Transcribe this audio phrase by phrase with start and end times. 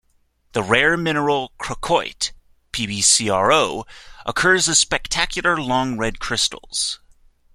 [0.53, 2.31] The rare mineral crocoite,
[2.73, 3.85] PbCrO,
[4.25, 6.99] occurs as spectacular long red crystals.